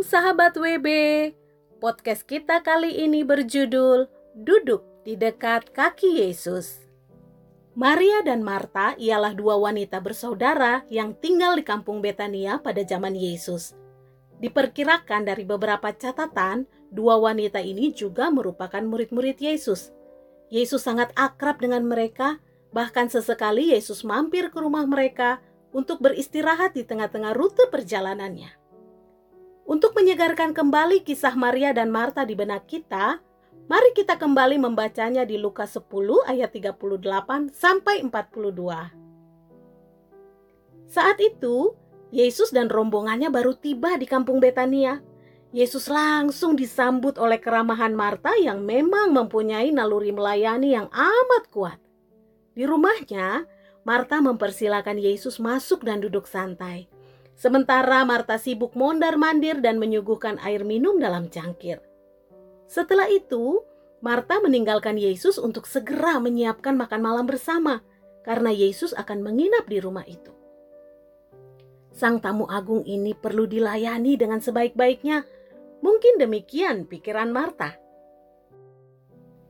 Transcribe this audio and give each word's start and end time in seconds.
Sahabat 0.00 0.56
WB. 0.56 0.88
Podcast 1.76 2.24
kita 2.24 2.64
kali 2.64 3.04
ini 3.04 3.20
berjudul 3.20 4.08
Duduk 4.32 5.04
di 5.04 5.12
dekat 5.12 5.76
kaki 5.76 6.24
Yesus. 6.24 6.88
Maria 7.76 8.24
dan 8.24 8.40
Marta 8.40 8.96
ialah 8.96 9.36
dua 9.36 9.60
wanita 9.60 10.00
bersaudara 10.00 10.88
yang 10.88 11.12
tinggal 11.20 11.52
di 11.52 11.60
kampung 11.60 12.00
Betania 12.00 12.56
pada 12.56 12.80
zaman 12.80 13.12
Yesus. 13.12 13.76
Diperkirakan 14.40 15.28
dari 15.28 15.44
beberapa 15.44 15.92
catatan, 15.92 16.64
dua 16.88 17.20
wanita 17.20 17.60
ini 17.60 17.92
juga 17.92 18.32
merupakan 18.32 18.80
murid-murid 18.80 19.36
Yesus. 19.36 19.92
Yesus 20.48 20.80
sangat 20.80 21.12
akrab 21.12 21.60
dengan 21.60 21.84
mereka, 21.84 22.40
bahkan 22.72 23.12
sesekali 23.12 23.76
Yesus 23.76 24.00
mampir 24.08 24.48
ke 24.48 24.64
rumah 24.64 24.88
mereka 24.88 25.44
untuk 25.76 26.00
beristirahat 26.00 26.72
di 26.72 26.88
tengah-tengah 26.88 27.36
rute 27.36 27.68
perjalanannya. 27.68 28.59
Untuk 29.70 29.94
menyegarkan 29.94 30.50
kembali 30.50 31.06
kisah 31.06 31.38
Maria 31.38 31.70
dan 31.70 31.94
Marta 31.94 32.26
di 32.26 32.34
benak 32.34 32.66
kita, 32.66 33.22
mari 33.70 33.94
kita 33.94 34.18
kembali 34.18 34.58
membacanya 34.58 35.22
di 35.22 35.38
Lukas 35.38 35.78
10 35.78 35.86
ayat 36.26 36.50
38 36.50 36.74
sampai 37.54 38.02
42. 38.02 40.90
Saat 40.90 41.22
itu, 41.22 41.78
Yesus 42.10 42.50
dan 42.50 42.66
rombongannya 42.66 43.30
baru 43.30 43.54
tiba 43.54 43.94
di 43.94 44.10
kampung 44.10 44.42
Betania. 44.42 45.06
Yesus 45.54 45.86
langsung 45.86 46.58
disambut 46.58 47.14
oleh 47.14 47.38
keramahan 47.38 47.94
Marta 47.94 48.34
yang 48.42 48.66
memang 48.66 49.14
mempunyai 49.14 49.70
naluri 49.70 50.10
melayani 50.10 50.74
yang 50.74 50.90
amat 50.90 51.46
kuat. 51.54 51.78
Di 52.58 52.66
rumahnya, 52.66 53.46
Marta 53.86 54.18
mempersilahkan 54.18 54.98
Yesus 54.98 55.38
masuk 55.38 55.86
dan 55.86 56.02
duduk 56.02 56.26
santai. 56.26 56.89
Sementara 57.40 58.04
Marta 58.04 58.36
sibuk 58.36 58.76
mondar-mandir 58.76 59.64
dan 59.64 59.80
menyuguhkan 59.80 60.36
air 60.44 60.60
minum 60.60 61.00
dalam 61.00 61.32
cangkir. 61.32 61.80
Setelah 62.68 63.08
itu, 63.08 63.64
Marta 64.04 64.44
meninggalkan 64.44 65.00
Yesus 65.00 65.40
untuk 65.40 65.64
segera 65.64 66.20
menyiapkan 66.20 66.76
makan 66.76 67.00
malam 67.00 67.24
bersama 67.24 67.80
karena 68.28 68.52
Yesus 68.52 68.92
akan 68.92 69.24
menginap 69.24 69.64
di 69.72 69.80
rumah 69.80 70.04
itu. 70.04 70.36
Sang 71.96 72.20
tamu 72.20 72.44
agung 72.44 72.84
ini 72.84 73.16
perlu 73.16 73.48
dilayani 73.48 74.20
dengan 74.20 74.44
sebaik-baiknya. 74.44 75.24
Mungkin 75.80 76.20
demikian 76.20 76.84
pikiran 76.84 77.32
Marta. 77.32 77.72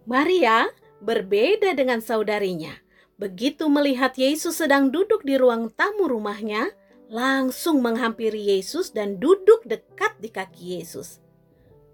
Maria 0.07 0.71
berbeda 1.03 1.75
dengan 1.75 1.99
saudarinya. 1.99 2.71
Begitu 3.19 3.67
melihat 3.67 4.15
Yesus 4.15 4.63
sedang 4.63 4.95
duduk 4.95 5.27
di 5.27 5.35
ruang 5.35 5.75
tamu 5.75 6.07
rumahnya, 6.07 6.71
langsung 7.11 7.83
menghampiri 7.83 8.55
Yesus 8.55 8.95
dan 8.95 9.19
duduk 9.19 9.67
dekat 9.67 10.15
di 10.23 10.31
kaki 10.31 10.79
Yesus. 10.79 11.19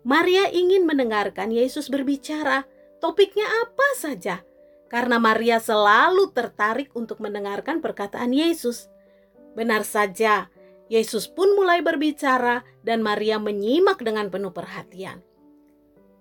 Maria 0.05 0.53
ingin 0.53 0.84
mendengarkan 0.84 1.50
Yesus 1.50 1.89
berbicara, 1.89 2.69
topiknya 3.00 3.48
apa 3.48 3.89
saja, 3.97 4.44
karena 4.87 5.17
Maria 5.19 5.59
selalu 5.59 6.31
tertarik 6.31 6.92
untuk 6.94 7.19
mendengarkan 7.19 7.83
perkataan 7.83 8.31
Yesus. 8.31 8.87
Benar 9.56 9.83
saja, 9.83 10.53
Yesus 10.87 11.27
pun 11.27 11.59
mulai 11.59 11.83
berbicara, 11.83 12.62
dan 12.87 13.03
Maria 13.03 13.41
menyimak 13.41 13.98
dengan 13.98 14.31
penuh 14.31 14.55
perhatian. 14.55 15.25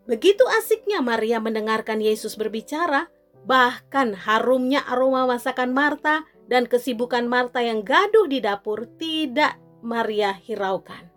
Begitu 0.10 0.42
asiknya 0.50 1.04
Maria 1.04 1.38
mendengarkan 1.38 2.02
Yesus 2.02 2.40
berbicara, 2.40 3.12
bahkan 3.46 4.18
harumnya 4.18 4.82
aroma 4.90 5.30
masakan 5.30 5.70
Marta 5.76 6.26
dan 6.46 6.70
kesibukan 6.70 7.26
Marta 7.26 7.62
yang 7.62 7.82
gaduh 7.82 8.30
di 8.30 8.42
dapur 8.42 8.86
tidak 8.98 9.58
Maria 9.82 10.34
hiraukan. 10.34 11.10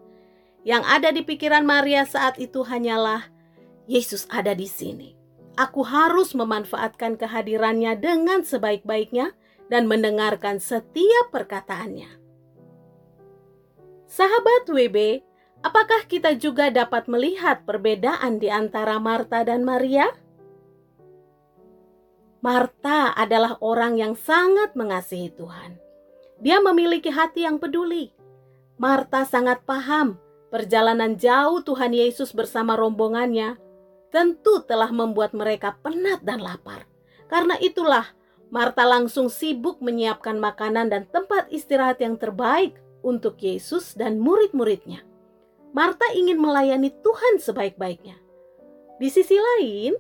Yang 0.65 0.83
ada 0.85 1.09
di 1.13 1.23
pikiran 1.25 1.65
Maria 1.65 2.05
saat 2.05 2.37
itu 2.37 2.61
hanyalah 2.65 3.29
Yesus 3.89 4.29
ada 4.29 4.53
di 4.53 4.69
sini. 4.69 5.17
Aku 5.59 5.83
harus 5.83 6.37
memanfaatkan 6.37 7.19
kehadirannya 7.19 7.99
dengan 7.99 8.45
sebaik-baiknya 8.45 9.33
dan 9.73 9.91
mendengarkan 9.91 10.61
setiap 10.63 11.33
perkataannya. 11.33 12.09
Sahabat 14.09 14.65
WB, 14.71 15.25
apakah 15.65 16.07
kita 16.09 16.37
juga 16.37 16.73
dapat 16.73 17.11
melihat 17.11 17.65
perbedaan 17.69 18.41
di 18.41 18.49
antara 18.49 18.97
Marta 18.97 19.45
dan 19.45 19.67
Maria? 19.67 20.09
Marta 22.39 23.11
adalah 23.19 23.59
orang 23.59 23.99
yang 23.99 24.15
sangat 24.15 24.79
mengasihi 24.79 25.35
Tuhan. 25.35 25.75
Dia 26.39 26.63
memiliki 26.63 27.11
hati 27.11 27.43
yang 27.43 27.59
peduli. 27.59 28.15
Marta 28.79 29.27
sangat 29.27 29.67
paham 29.67 30.15
perjalanan 30.55 31.19
jauh 31.19 31.59
Tuhan 31.67 31.91
Yesus 31.91 32.31
bersama 32.31 32.79
rombongannya 32.79 33.59
tentu 34.15 34.63
telah 34.65 34.89
membuat 34.95 35.35
mereka 35.35 35.77
penat 35.83 36.23
dan 36.23 36.39
lapar. 36.41 36.87
Karena 37.27 37.59
itulah 37.61 38.07
Marta 38.49 38.89
langsung 38.89 39.29
sibuk 39.29 39.83
menyiapkan 39.85 40.41
makanan 40.41 40.89
dan 40.89 41.05
tempat 41.11 41.53
istirahat 41.53 42.01
yang 42.01 42.17
terbaik 42.17 42.79
untuk 43.05 43.37
Yesus 43.43 43.93
dan 43.93 44.17
murid-muridnya. 44.17 45.05
Marta 45.77 46.09
ingin 46.17 46.41
melayani 46.41 46.89
Tuhan 47.05 47.43
sebaik-baiknya. 47.43 48.17
Di 48.97 49.09
sisi 49.13 49.37
lain, 49.37 49.95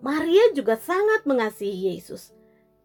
Maria 0.00 0.48
juga 0.56 0.80
sangat 0.80 1.28
mengasihi 1.28 1.92
Yesus. 1.92 2.32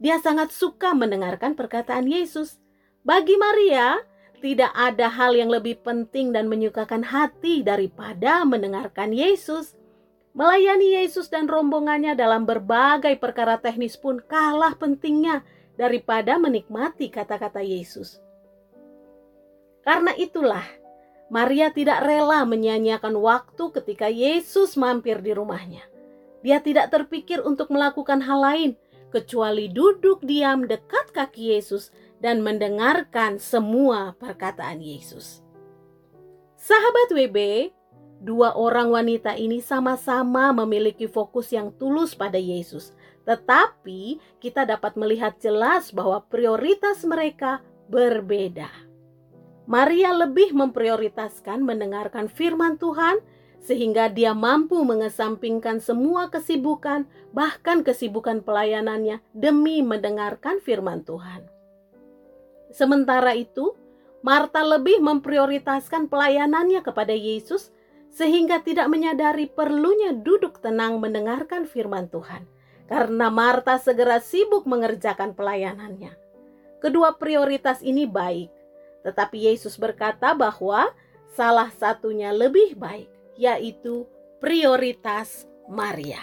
Dia 0.04 0.20
sangat 0.20 0.52
suka 0.52 0.92
mendengarkan 0.92 1.56
perkataan 1.56 2.12
Yesus. 2.12 2.60
Bagi 3.08 3.40
Maria, 3.40 4.04
tidak 4.44 4.76
ada 4.76 5.08
hal 5.08 5.32
yang 5.32 5.48
lebih 5.48 5.80
penting 5.80 6.36
dan 6.36 6.52
menyukakan 6.52 7.08
hati 7.08 7.64
daripada 7.64 8.44
mendengarkan 8.44 9.16
Yesus. 9.16 9.80
Melayani 10.36 11.00
Yesus 11.00 11.32
dan 11.32 11.48
rombongannya 11.48 12.12
dalam 12.20 12.44
berbagai 12.44 13.16
perkara 13.16 13.56
teknis 13.64 13.96
pun 13.96 14.20
kalah 14.20 14.76
pentingnya 14.76 15.48
daripada 15.80 16.36
menikmati 16.36 17.08
kata-kata 17.08 17.64
Yesus. 17.64 18.20
Karena 19.88 20.12
itulah, 20.20 20.68
Maria 21.32 21.72
tidak 21.72 22.04
rela 22.04 22.44
menyanyiakan 22.44 23.16
waktu 23.16 23.72
ketika 23.80 24.12
Yesus 24.12 24.76
mampir 24.76 25.24
di 25.24 25.32
rumahnya. 25.32 25.95
Dia 26.46 26.62
tidak 26.62 26.94
terpikir 26.94 27.42
untuk 27.42 27.74
melakukan 27.74 28.22
hal 28.22 28.38
lain 28.38 28.72
kecuali 29.10 29.66
duduk 29.66 30.22
diam 30.22 30.70
dekat 30.70 31.10
kaki 31.10 31.58
Yesus 31.58 31.90
dan 32.22 32.46
mendengarkan 32.46 33.42
semua 33.42 34.14
perkataan 34.22 34.78
Yesus. 34.78 35.42
Sahabat 36.54 37.10
WB, 37.18 37.74
dua 38.22 38.54
orang 38.54 38.94
wanita 38.94 39.34
ini 39.34 39.58
sama-sama 39.58 40.54
memiliki 40.54 41.10
fokus 41.10 41.50
yang 41.50 41.74
tulus 41.82 42.14
pada 42.14 42.38
Yesus, 42.38 42.94
tetapi 43.26 44.22
kita 44.38 44.70
dapat 44.70 44.94
melihat 45.02 45.42
jelas 45.42 45.90
bahwa 45.90 46.22
prioritas 46.30 47.02
mereka 47.10 47.66
berbeda. 47.90 48.70
Maria 49.66 50.14
lebih 50.14 50.54
memprioritaskan 50.54 51.66
mendengarkan 51.66 52.30
firman 52.30 52.78
Tuhan 52.78 53.18
sehingga 53.66 54.12
dia 54.14 54.38
mampu 54.38 54.78
mengesampingkan 54.86 55.82
semua 55.82 56.30
kesibukan, 56.30 57.10
bahkan 57.34 57.82
kesibukan 57.82 58.46
pelayanannya, 58.46 59.24
demi 59.34 59.82
mendengarkan 59.82 60.62
firman 60.62 61.02
Tuhan. 61.02 61.46
Sementara 62.70 63.34
itu, 63.34 63.74
Marta 64.22 64.62
lebih 64.62 65.02
memprioritaskan 65.02 66.10
pelayanannya 66.10 66.86
kepada 66.86 67.14
Yesus, 67.14 67.74
sehingga 68.14 68.62
tidak 68.62 68.88
menyadari 68.88 69.50
perlunya 69.50 70.14
duduk 70.14 70.62
tenang 70.62 71.02
mendengarkan 71.02 71.66
firman 71.66 72.08
Tuhan, 72.08 72.46
karena 72.86 73.28
Marta 73.34 73.82
segera 73.82 74.22
sibuk 74.22 74.70
mengerjakan 74.70 75.34
pelayanannya. 75.34 76.14
Kedua 76.80 77.18
prioritas 77.18 77.82
ini 77.82 78.06
baik, 78.06 78.54
tetapi 79.02 79.50
Yesus 79.50 79.76
berkata 79.82 80.38
bahwa 80.38 80.94
salah 81.34 81.74
satunya 81.74 82.30
lebih 82.30 82.78
baik 82.78 83.15
yaitu 83.36 84.08
prioritas 84.40 85.48
Maria. 85.68 86.22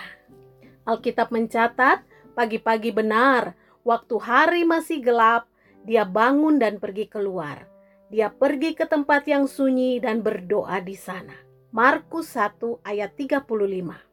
Alkitab 0.82 1.31
mencatat, 1.31 2.03
pagi-pagi 2.35 2.91
benar, 2.91 3.55
waktu 3.87 4.17
hari 4.19 4.62
masih 4.67 4.99
gelap, 4.99 5.47
dia 5.87 6.03
bangun 6.03 6.59
dan 6.59 6.79
pergi 6.82 7.06
keluar. 7.06 7.67
Dia 8.12 8.29
pergi 8.29 8.76
ke 8.76 8.85
tempat 8.85 9.25
yang 9.25 9.49
sunyi 9.49 9.97
dan 10.03 10.20
berdoa 10.20 10.82
di 10.85 10.99
sana. 10.99 11.32
Markus 11.73 12.37
1 12.37 12.85
ayat 12.85 13.17
35. 13.17 14.12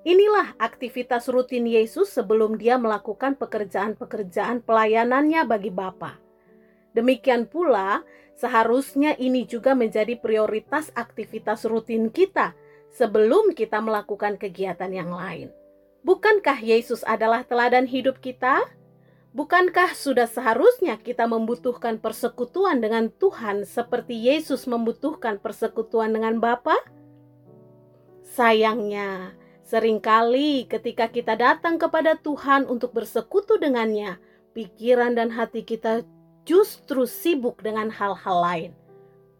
Inilah 0.00 0.56
aktivitas 0.56 1.28
rutin 1.28 1.68
Yesus 1.68 2.08
sebelum 2.08 2.56
dia 2.56 2.80
melakukan 2.80 3.36
pekerjaan-pekerjaan 3.36 4.64
pelayanannya 4.64 5.44
bagi 5.44 5.68
Bapa. 5.68 6.16
Demikian 6.92 7.46
pula 7.46 8.02
Seharusnya 8.40 9.20
ini 9.20 9.44
juga 9.44 9.76
menjadi 9.76 10.16
prioritas 10.16 10.88
aktivitas 10.96 11.68
rutin 11.68 12.08
kita 12.08 12.56
sebelum 12.88 13.52
kita 13.52 13.84
melakukan 13.84 14.40
kegiatan 14.40 14.88
yang 14.88 15.12
lain. 15.12 15.52
Bukankah 16.00 16.56
Yesus 16.64 17.04
adalah 17.04 17.44
teladan 17.44 17.84
hidup 17.84 18.16
kita? 18.24 18.64
Bukankah 19.36 19.92
sudah 19.92 20.24
seharusnya 20.24 20.96
kita 20.96 21.28
membutuhkan 21.28 22.00
persekutuan 22.00 22.80
dengan 22.80 23.12
Tuhan 23.12 23.68
seperti 23.68 24.16
Yesus 24.16 24.64
membutuhkan 24.64 25.36
persekutuan 25.36 26.16
dengan 26.16 26.40
Bapa? 26.40 26.80
Sayangnya, 28.24 29.36
sering 29.60 30.00
kali 30.00 30.64
ketika 30.64 31.12
kita 31.12 31.36
datang 31.36 31.76
kepada 31.76 32.16
Tuhan 32.16 32.64
untuk 32.72 32.96
bersekutu 32.96 33.60
dengannya, 33.60 34.16
pikiran 34.56 35.12
dan 35.12 35.28
hati 35.28 35.60
kita 35.60 36.08
justru 36.44 37.04
sibuk 37.04 37.60
dengan 37.64 37.90
hal-hal 37.90 38.36
lain. 38.40 38.72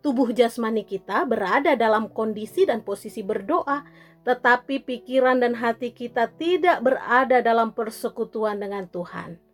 Tubuh 0.01 0.33
jasmani 0.33 0.85
kita 0.85 1.29
berada 1.29 1.77
dalam 1.77 2.09
kondisi 2.09 2.65
dan 2.65 2.81
posisi 2.81 3.21
berdoa, 3.21 3.85
tetapi 4.25 4.81
pikiran 4.85 5.41
dan 5.41 5.57
hati 5.57 5.93
kita 5.93 6.29
tidak 6.41 6.81
berada 6.81 7.45
dalam 7.45 7.73
persekutuan 7.73 8.61
dengan 8.61 8.89
Tuhan 8.89 9.51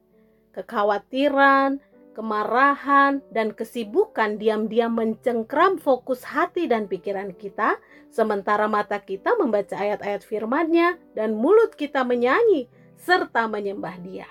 kekhawatiran, 0.56 1.76
kemarahan, 2.16 3.20
dan 3.28 3.52
kesibukan 3.52 4.40
diam-diam 4.40 4.96
mencengkram 4.96 5.76
fokus 5.76 6.24
hati 6.24 6.64
dan 6.64 6.88
pikiran 6.88 7.36
kita, 7.36 7.76
sementara 8.08 8.64
mata 8.64 8.96
kita 8.96 9.36
membaca 9.36 9.76
ayat-ayat 9.76 10.24
firman-Nya 10.24 10.96
dan 11.12 11.36
mulut 11.36 11.76
kita 11.76 12.08
menyanyi 12.08 12.72
serta 12.96 13.44
menyembah 13.52 14.00
Dia. 14.00 14.26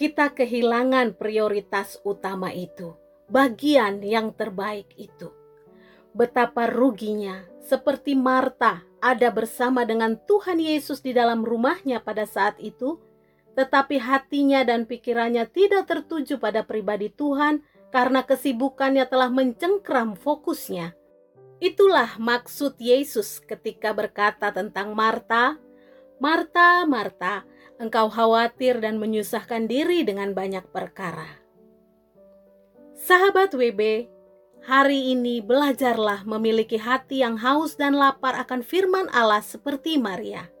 Kita 0.00 0.32
kehilangan 0.32 1.12
prioritas 1.12 2.00
utama 2.08 2.48
itu, 2.56 2.96
bagian 3.28 4.00
yang 4.00 4.32
terbaik 4.32 4.88
itu. 4.96 5.28
Betapa 6.16 6.72
ruginya, 6.72 7.44
seperti 7.60 8.16
Marta 8.16 8.80
ada 9.04 9.28
bersama 9.28 9.84
dengan 9.84 10.16
Tuhan 10.24 10.56
Yesus 10.56 11.04
di 11.04 11.12
dalam 11.12 11.44
rumahnya 11.44 12.00
pada 12.00 12.24
saat 12.24 12.56
itu, 12.64 12.96
tetapi 13.52 14.00
hatinya 14.00 14.64
dan 14.64 14.88
pikirannya 14.88 15.44
tidak 15.52 15.92
tertuju 15.92 16.40
pada 16.40 16.64
pribadi 16.64 17.12
Tuhan 17.12 17.60
karena 17.92 18.24
kesibukannya 18.24 19.04
telah 19.04 19.28
mencengkram 19.28 20.16
fokusnya. 20.16 20.96
Itulah 21.60 22.16
maksud 22.16 22.80
Yesus 22.80 23.44
ketika 23.44 23.92
berkata 23.92 24.48
tentang 24.48 24.96
Marta, 24.96 25.60
"Marta, 26.16 26.88
Marta, 26.88 27.44
engkau 27.80 28.12
khawatir 28.12 28.78
dan 28.84 29.00
menyusahkan 29.00 29.64
diri 29.64 30.04
dengan 30.04 30.36
banyak 30.36 30.68
perkara." 30.68 31.40
Sahabat 33.00 33.56
WB, 33.56 34.12
hari 34.68 35.16
ini 35.16 35.40
belajarlah 35.40 36.28
memiliki 36.28 36.76
hati 36.76 37.24
yang 37.24 37.40
haus 37.40 37.80
dan 37.80 37.96
lapar 37.96 38.36
akan 38.36 38.60
firman 38.60 39.08
Allah 39.10 39.40
seperti 39.40 39.96
Maria. 39.96 40.52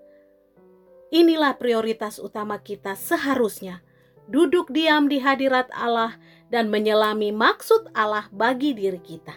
Inilah 1.12 1.60
prioritas 1.60 2.16
utama 2.16 2.56
kita 2.56 2.96
seharusnya 2.96 3.84
duduk 4.30 4.70
diam 4.70 5.10
di 5.10 5.18
hadirat 5.18 5.66
Allah 5.74 6.14
dan 6.48 6.70
menyelami 6.70 7.34
maksud 7.34 7.90
Allah 7.92 8.30
bagi 8.30 8.72
diri 8.72 9.02
kita. 9.02 9.34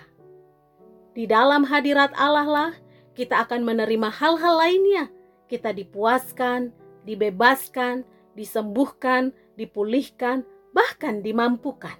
Di 1.17 1.25
dalam 1.25 1.65
hadirat 1.65 2.13
Allah 2.13 2.47
lah 2.47 2.71
kita 3.17 3.45
akan 3.45 3.65
menerima 3.65 4.09
hal-hal 4.09 4.55
lainnya. 4.57 5.09
Kita 5.49 5.73
dipuaskan, 5.73 6.73
dibebaskan, 7.03 8.03
disembuhkan, 8.33 9.31
dipulihkan, 9.55 10.43
bahkan 10.73 11.21
dimampukan. 11.21 11.95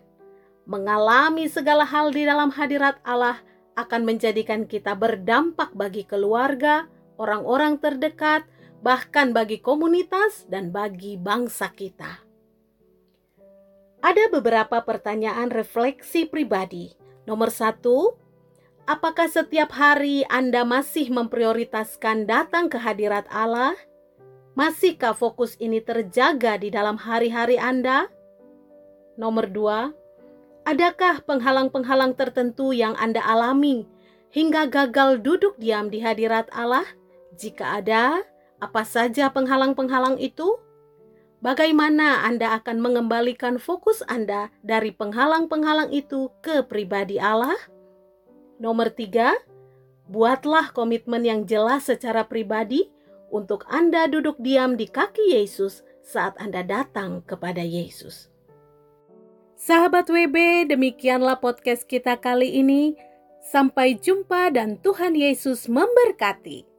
Mengalami 0.64 1.52
segala 1.52 1.84
hal 1.84 2.16
di 2.16 2.24
dalam 2.24 2.50
hadirat 2.50 2.98
Allah 3.04 3.40
akan 3.76 4.06
menjadikan 4.08 4.64
kita 4.64 4.96
berdampak 4.96 5.74
bagi 5.76 6.08
keluarga, 6.08 6.88
orang-orang 7.20 7.78
terdekat, 7.82 8.48
bahkan 8.84 9.32
bagi 9.32 9.60
komunitas 9.60 10.46
dan 10.48 10.70
bagi 10.70 11.16
bangsa 11.16 11.72
kita. 11.72 12.24
Ada 14.04 14.28
beberapa 14.28 14.84
pertanyaan 14.84 15.48
refleksi 15.48 16.28
pribadi. 16.28 16.92
Nomor 17.24 17.48
satu, 17.56 18.20
apakah 18.84 19.32
setiap 19.32 19.72
hari 19.72 20.28
Anda 20.28 20.68
masih 20.68 21.08
memprioritaskan 21.08 22.28
datang 22.28 22.68
ke 22.68 22.76
hadirat 22.76 23.24
Allah? 23.32 23.72
Masihkah 24.54 25.18
fokus 25.18 25.58
ini 25.58 25.82
terjaga 25.82 26.62
di 26.62 26.70
dalam 26.70 26.94
hari-hari 26.94 27.58
Anda? 27.58 28.06
Nomor 29.18 29.50
dua, 29.50 29.90
adakah 30.62 31.26
penghalang-penghalang 31.26 32.14
tertentu 32.14 32.70
yang 32.70 32.94
Anda 33.02 33.26
alami 33.26 33.90
hingga 34.30 34.70
gagal 34.70 35.26
duduk 35.26 35.58
diam 35.58 35.90
di 35.90 36.06
hadirat 36.06 36.54
Allah? 36.54 36.86
Jika 37.34 37.82
ada, 37.82 38.22
apa 38.62 38.86
saja 38.86 39.34
penghalang-penghalang 39.34 40.22
itu? 40.22 40.62
Bagaimana 41.42 42.22
Anda 42.22 42.54
akan 42.62 42.78
mengembalikan 42.78 43.58
fokus 43.58 44.06
Anda 44.06 44.54
dari 44.62 44.94
penghalang-penghalang 44.94 45.90
itu 45.90 46.30
ke 46.46 46.62
pribadi 46.62 47.18
Allah? 47.18 47.58
Nomor 48.62 48.94
tiga, 48.94 49.34
buatlah 50.06 50.78
komitmen 50.78 51.26
yang 51.26 51.42
jelas 51.50 51.90
secara 51.90 52.22
pribadi 52.30 52.94
untuk 53.34 53.66
Anda 53.66 54.06
duduk 54.06 54.38
diam 54.38 54.78
di 54.78 54.86
kaki 54.86 55.34
Yesus 55.34 55.82
saat 56.06 56.38
Anda 56.38 56.62
datang 56.62 57.26
kepada 57.26 57.66
Yesus. 57.66 58.30
Sahabat 59.58 60.06
WB, 60.12 60.70
demikianlah 60.70 61.42
podcast 61.42 61.90
kita 61.90 62.22
kali 62.22 62.62
ini. 62.62 62.94
Sampai 63.44 64.00
jumpa 64.00 64.54
dan 64.56 64.80
Tuhan 64.80 65.18
Yesus 65.18 65.68
memberkati. 65.68 66.73